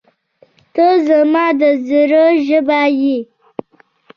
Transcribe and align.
•ته 0.75 0.87
زما 1.07 1.45
د 1.59 1.61
زړه 1.87 2.23
ژبه 2.47 2.81
یې. 2.99 3.17